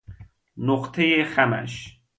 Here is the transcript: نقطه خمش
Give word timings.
نقطه 0.57 1.23
خمش 1.23 2.01